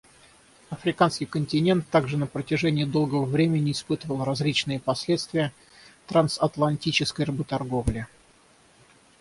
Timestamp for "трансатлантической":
6.07-7.23